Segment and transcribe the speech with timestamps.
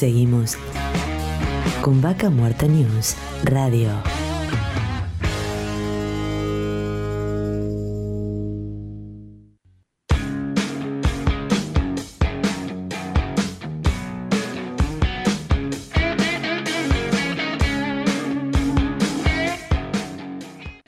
[0.00, 0.56] Seguimos
[1.82, 3.90] con Vaca Muerta News Radio.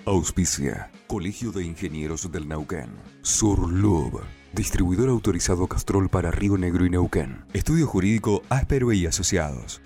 [0.06, 0.90] Auspicia.
[1.06, 2.88] Colegio de Ingenieros del Neuquén.
[3.20, 4.22] Surlub.
[4.54, 7.38] Distribuidor autorizado Castrol para Río Negro y Neuquén.
[7.54, 9.80] Estudio Jurídico Áspero y Asociados.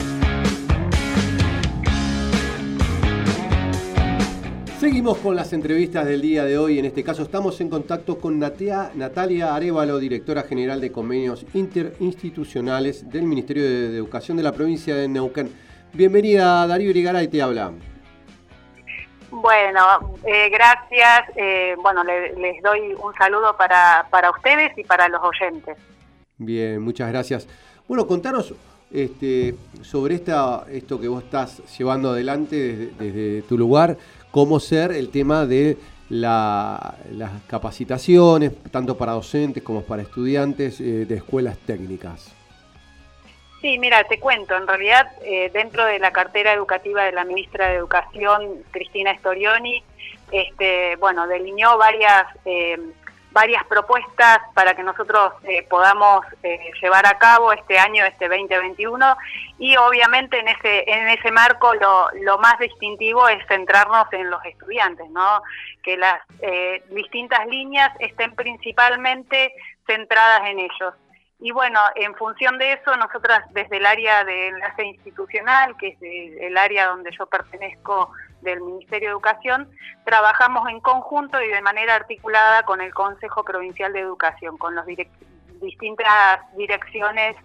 [4.81, 6.81] Seguimos con las entrevistas del día de hoy.
[6.81, 13.23] En este caso estamos en contacto con Natalia Arevalo, directora general de convenios interinstitucionales del
[13.23, 15.49] Ministerio de Educación de la provincia de Neuquén.
[15.93, 17.73] Bienvenida Darío Irigaray, te habla.
[19.31, 21.25] Bueno, eh, gracias.
[21.37, 25.77] Eh, bueno, les doy un saludo para, para ustedes y para los oyentes.
[26.39, 27.49] Bien, muchas gracias.
[27.89, 28.55] Bueno, contanos
[28.93, 33.97] este, sobre esta, esto que vos estás llevando adelante desde, tu lugar,
[34.31, 35.77] cómo ser el tema de
[36.09, 36.83] las
[37.49, 42.33] capacitaciones, tanto para docentes como para estudiantes eh, de escuelas técnicas.
[43.67, 47.67] Sí, mira, te cuento, en realidad eh, dentro de la cartera educativa de la ministra
[47.67, 49.83] de Educación, Cristina Storioni,
[50.31, 52.79] este, bueno, delineó varias, eh,
[53.33, 56.25] varias propuestas para que nosotros eh, podamos
[56.81, 59.17] llevar a cabo este año, este 2021,
[59.59, 64.45] y obviamente en ese, en ese marco lo, lo más distintivo es centrarnos en los
[64.45, 65.43] estudiantes, ¿no?
[65.83, 66.21] Que las
[66.91, 69.53] distintas líneas estén principalmente
[69.89, 70.95] centradas en ellos.
[71.39, 75.99] Y bueno, en función de eso, nosotras desde el área de enlace institucional, que es
[76.41, 79.71] el área donde yo pertenezco del Ministerio de Educación,
[80.05, 84.87] trabajamos en conjunto y de manera articulada con el Consejo Provincial de Educación, con las
[84.87, 87.37] distintas direcciones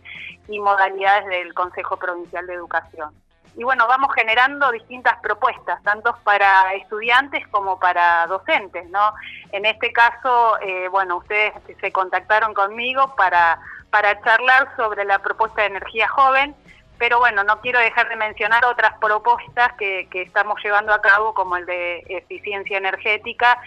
[0.47, 3.14] y modalidades del Consejo Provincial de Educación.
[3.58, 9.13] Y bueno, vamos generando distintas propuestas, tanto para estudiantes como para docentes, ¿no?
[9.52, 13.59] En este caso, eh, bueno, ustedes se contactaron conmigo para
[13.91, 16.56] para charlar sobre la propuesta de energía joven,
[16.97, 21.57] pero bueno, no quiero dejar de mencionar otras propuestas que, estamos llevando a cabo, como
[21.57, 23.59] el de eficiencia energética,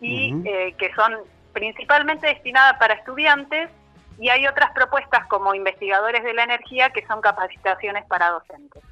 [0.00, 1.16] y eh, que son
[1.52, 3.70] principalmente destinadas para estudiantes,
[4.18, 8.82] y hay otras propuestas como investigadores de la energía que son capacitaciones para docentes.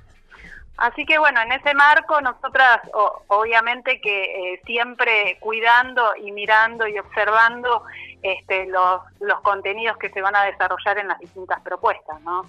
[0.81, 2.81] Así que bueno, en ese marco nosotras
[3.27, 4.23] obviamente que
[4.55, 7.85] eh, siempre cuidando y mirando y observando
[8.23, 12.49] este, los, los contenidos que se van a desarrollar en las distintas propuestas, ¿no?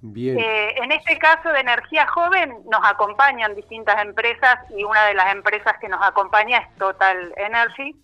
[0.00, 0.40] Bien.
[0.40, 5.32] Eh, en este caso de energía joven nos acompañan distintas empresas y una de las
[5.32, 7.94] empresas que nos acompaña es Total Energy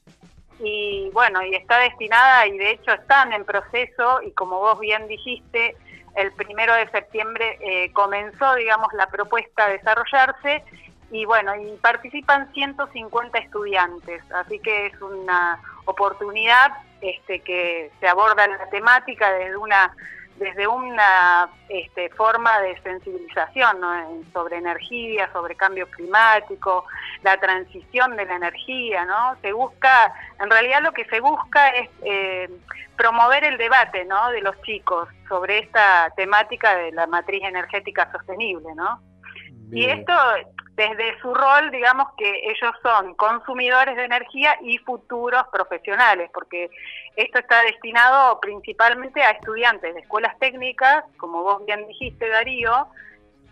[0.60, 5.08] y bueno, y está destinada y de hecho están en proceso y como vos bien
[5.08, 5.76] dijiste,
[6.16, 10.64] el primero de septiembre eh, comenzó, digamos, la propuesta a desarrollarse
[11.10, 18.46] y bueno, y participan 150 estudiantes, así que es una oportunidad este, que se aborda
[18.46, 19.94] la temática desde una
[20.38, 23.78] desde una este, forma de sensibilización
[24.32, 26.84] sobre energía, sobre cambio climático,
[27.22, 29.36] la transición de la energía, ¿no?
[29.42, 32.48] Se busca, en realidad lo que se busca es eh,
[32.96, 34.30] promover el debate, ¿no?
[34.30, 39.00] De los chicos sobre esta temática de la matriz energética sostenible, ¿no?
[39.70, 40.12] Y esto
[40.78, 46.70] desde su rol, digamos que ellos son consumidores de energía y futuros profesionales, porque
[47.16, 52.86] esto está destinado principalmente a estudiantes de escuelas técnicas, como vos bien dijiste, Darío,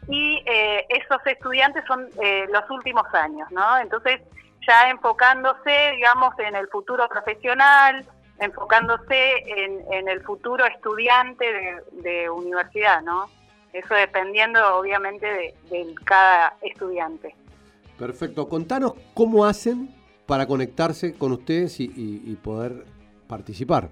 [0.06, 3.76] y eh, esos estudiantes son eh, los últimos años, ¿no?
[3.78, 4.20] Entonces,
[4.64, 8.06] ya enfocándose, digamos, en el futuro profesional,
[8.38, 13.28] enfocándose en, el futuro estudiante de, de universidad, ¿no?
[13.76, 17.34] Eso dependiendo obviamente de, cada estudiante.
[17.98, 18.48] Perfecto.
[18.48, 19.94] Contanos cómo hacen
[20.24, 22.86] para conectarse con ustedes y, poder
[23.28, 23.90] participar.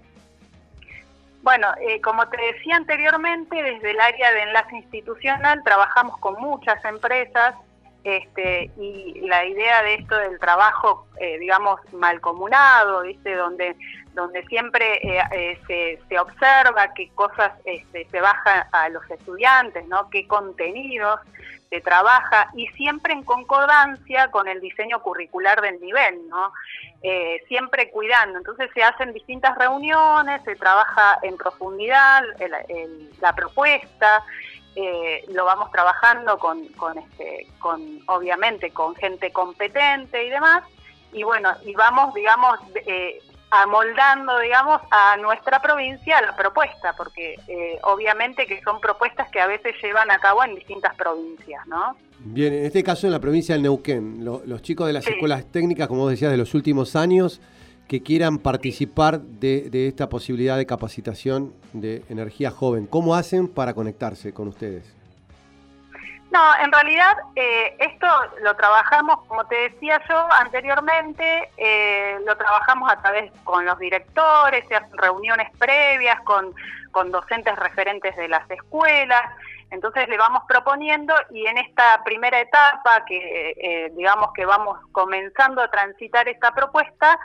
[1.42, 6.82] Bueno, eh, como te decía anteriormente, desde el área de enlace institucional trabajamos con muchas
[6.86, 7.54] empresas
[8.04, 13.34] este, y la idea de esto del trabajo, eh, digamos, malcomunado, ¿viste?
[13.34, 13.76] Donde,
[14.12, 20.10] donde siempre eh, eh, se, observa qué cosas este, se baja a los estudiantes, ¿no?
[20.10, 21.18] qué contenidos
[21.70, 26.52] se trabaja y siempre en concordancia con el diseño curricular del nivel, ¿no?
[27.48, 28.38] siempre cuidando.
[28.38, 32.22] Entonces se hacen distintas reuniones, se trabaja en profundidad
[33.20, 34.24] la propuesta,
[34.76, 40.64] eh, lo vamos trabajando con, con, este, con, obviamente, con gente competente y demás,
[41.12, 47.78] y bueno, y vamos, digamos, eh, amoldando, digamos, a nuestra provincia la propuesta, porque eh,
[47.82, 51.96] obviamente que son propuestas que a veces llevan a cabo en distintas provincias, ¿no?
[52.18, 55.86] Bien, en este caso en la provincia del Neuquén, los chicos de las escuelas técnicas,
[55.88, 57.40] como vos decías, de los últimos años,
[57.88, 63.74] que quieran participar de, de, esta posibilidad de capacitación de energía joven, ¿cómo hacen para
[63.74, 64.94] conectarse con ustedes?
[66.34, 68.08] No, en realidad eh, esto
[68.42, 74.64] lo trabajamos, como te decía yo anteriormente, eh, lo trabajamos a través con los directores,
[74.66, 76.52] se hacen reuniones previas con,
[76.90, 79.22] con docentes referentes de las escuelas,
[79.70, 85.62] entonces le vamos proponiendo y en esta primera etapa que eh, digamos que vamos comenzando
[85.62, 87.16] a transitar esta propuesta,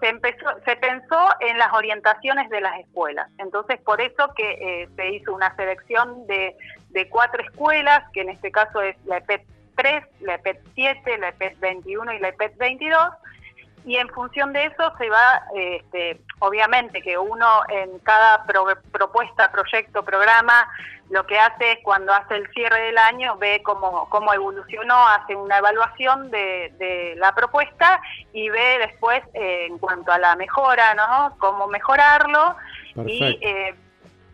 [0.00, 3.30] se empezó, se pensó en las orientaciones de las escuelas.
[3.38, 6.56] Entonces, por eso que se hizo una selección de
[6.94, 9.42] de cuatro escuelas, que en este caso es la EPET
[9.76, 13.08] 3, la EPET 7, la EPET 21 y la EPET 22,
[13.84, 20.04] y en función de eso se va, este, obviamente que uno en cada propuesta, proyecto,
[20.04, 20.68] programa,
[21.10, 25.36] lo que hace es cuando hace el cierre del año, ve cómo, cómo evolucionó, hace
[25.36, 28.00] una evaluación de, la propuesta
[28.32, 31.36] y ve después eh, en cuanto a la mejora, ¿no?
[31.38, 32.56] Cómo mejorarlo
[33.06, 33.74] y eh,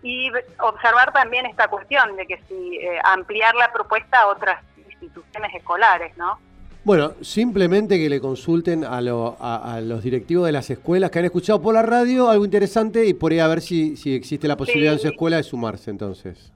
[0.03, 0.31] y
[0.61, 6.17] observar también esta cuestión de que si eh, ampliar la propuesta a otras instituciones escolares,
[6.17, 6.39] ¿no?
[6.83, 11.75] Bueno, simplemente que le consulten a, los directivos de las escuelas que han escuchado por
[11.75, 14.99] la radio algo interesante y por ahí a ver si, si existe la posibilidad en
[14.99, 16.53] su escuela de sumarse entonces.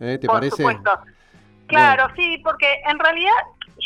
[0.00, 0.18] ¿Eh?
[0.20, 0.56] ¿Te por parece?
[0.56, 0.90] Supuesto.
[1.66, 3.32] Claro, sí, porque en realidad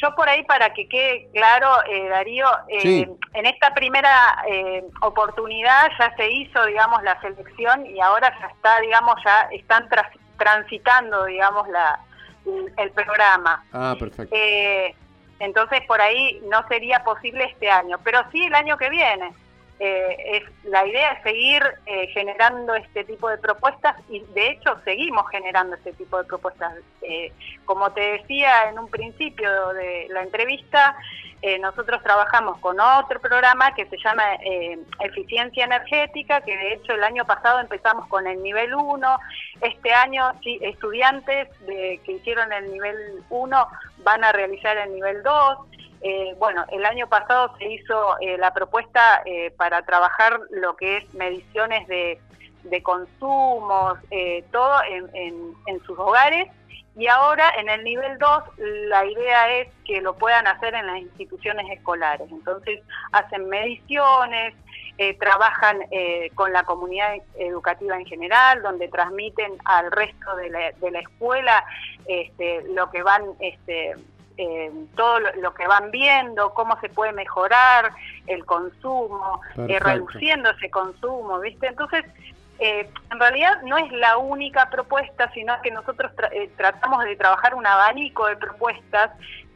[0.00, 5.88] yo por ahí para que quede claro, eh, Darío, eh, en esta primera eh, oportunidad
[5.98, 9.88] ya se hizo, digamos, la selección y ahora ya está, digamos, ya están
[10.36, 12.00] transitando, digamos, la,
[12.76, 13.64] el programa.
[13.72, 14.34] Ah, perfecto.
[15.40, 19.32] Entonces por ahí no sería posible este año, pero sí el año que viene.
[19.80, 24.76] Eh, es, la idea es seguir eh, generando este tipo de propuestas y de hecho
[24.84, 26.74] seguimos generando este tipo de propuestas.
[27.02, 27.32] Eh,
[27.64, 30.96] como te decía en un principio de la entrevista,
[31.60, 34.24] nosotros trabajamos con otro programa que se llama
[35.00, 39.18] Eficiencia Energética, que de hecho el año pasado empezamos con el nivel 1,
[39.60, 42.96] este año estudiantes de, que hicieron el nivel
[43.30, 43.68] 1
[43.98, 45.58] van a realizar el nivel 2.
[46.00, 50.98] Eh, bueno, el año pasado se hizo eh, la propuesta eh, para trabajar lo que
[50.98, 52.20] es mediciones de,
[52.64, 53.98] de consumos,
[54.50, 56.48] todo en, sus hogares.
[56.96, 58.42] Y ahora en el nivel 2
[58.88, 62.28] la idea es que lo puedan hacer en las instituciones escolares.
[62.30, 62.80] Entonces
[63.12, 64.54] hacen mediciones,
[65.20, 65.78] trabajan
[66.34, 71.64] con la comunidad educativa en general, donde transmiten al resto de la, de la escuela
[72.08, 73.94] este, lo que van este,
[74.38, 77.92] eh, todo lo, que van viendo, cómo se puede mejorar
[78.28, 81.66] el consumo, eh, reduciendo ese consumo, ¿viste?
[81.66, 82.04] Entonces,
[82.58, 86.12] eh, en realidad no es la única propuesta, sino que nosotros
[86.56, 89.10] tratamos de trabajar un abanico de propuestas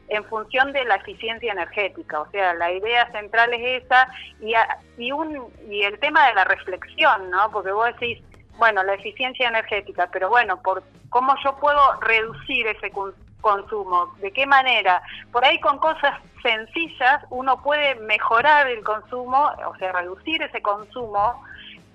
[0.07, 2.21] en función de la eficiencia energética.
[2.21, 4.07] O sea, la idea central es esa
[4.39, 4.53] y,
[4.97, 7.49] y, un, y el tema de la reflexión, ¿no?
[7.51, 8.23] Porque vos decís,
[8.57, 12.91] bueno, la eficiencia energética, pero bueno, por cómo yo puedo reducir ese
[13.41, 15.01] consumo, de qué manera.
[15.31, 21.43] Por ahí con cosas sencillas uno puede mejorar el consumo, o sea, reducir ese consumo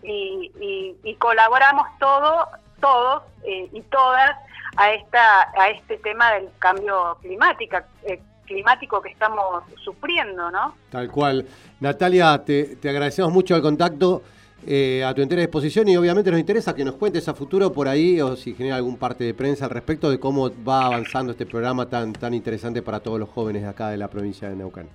[0.02, 2.46] y, colaboramos todo,
[2.80, 4.36] todos eh, y todas
[4.76, 10.74] a esta a este tema del cambio climático, eh, climático que estamos sufriendo, ¿no?
[10.90, 11.46] Tal cual.
[11.80, 14.22] Natalia, te, te agradecemos mucho el contacto.
[14.66, 17.86] Eh, a tu entera disposición y obviamente nos interesa que nos cuentes a futuro por
[17.86, 21.46] ahí o si genera algún parte de prensa al respecto de cómo va avanzando este
[21.46, 24.88] programa tan, tan interesante para todos los jóvenes de acá de la provincia de Neuquén.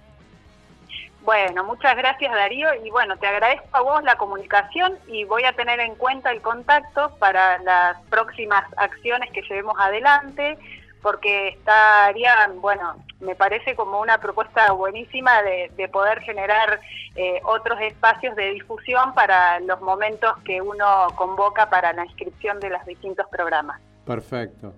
[1.24, 5.54] Bueno, muchas gracias Darío y bueno, te agradezco a vos la comunicación y voy a
[5.54, 10.58] tener en cuenta el contacto para las próximas acciones que llevemos adelante
[11.02, 16.80] porque estaría, bueno, me parece como una propuesta buenísima de, poder generar
[17.16, 22.70] eh, otros espacios de difusión para los momentos que uno convoca para la inscripción de
[22.70, 23.82] los distintos programas.
[24.06, 24.74] Perfecto.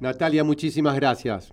[0.00, 1.52] Natalia, muchísimas gracias.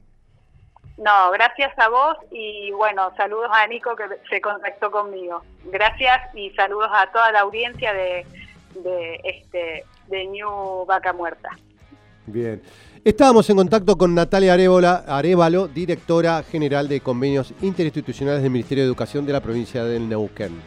[0.97, 5.43] No, gracias a vos y bueno, saludos a Nico que se contactó conmigo.
[5.65, 8.25] Gracias y saludos a toda la audiencia de,
[8.83, 11.49] de este de New Vaca Muerta.
[12.25, 12.61] Bien.
[13.03, 19.25] Estábamos en contacto con Natalia Arevalo, directora general de convenios interinstitucionales del Ministerio de Educación
[19.25, 20.59] de la provincia del Neuquén.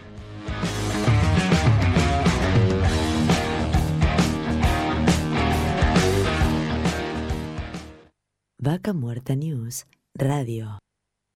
[8.58, 9.86] Vaca Muerta News
[10.18, 10.78] Radio.